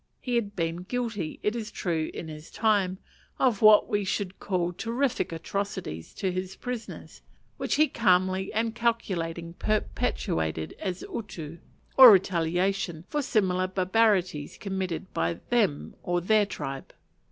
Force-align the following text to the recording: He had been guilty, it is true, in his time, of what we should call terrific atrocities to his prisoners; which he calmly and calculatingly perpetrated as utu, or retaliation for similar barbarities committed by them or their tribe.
He 0.19 0.33
had 0.33 0.55
been 0.55 0.77
guilty, 0.77 1.39
it 1.43 1.55
is 1.55 1.69
true, 1.69 2.09
in 2.11 2.27
his 2.27 2.49
time, 2.49 2.97
of 3.37 3.61
what 3.61 3.87
we 3.87 4.03
should 4.03 4.39
call 4.39 4.73
terrific 4.73 5.31
atrocities 5.31 6.11
to 6.15 6.31
his 6.31 6.55
prisoners; 6.55 7.21
which 7.57 7.75
he 7.75 7.87
calmly 7.87 8.51
and 8.51 8.73
calculatingly 8.73 9.53
perpetrated 9.59 10.73
as 10.79 11.03
utu, 11.03 11.59
or 11.97 12.11
retaliation 12.11 13.05
for 13.09 13.21
similar 13.21 13.67
barbarities 13.67 14.57
committed 14.57 15.13
by 15.13 15.35
them 15.51 15.93
or 16.01 16.19
their 16.19 16.47
tribe. 16.47 16.93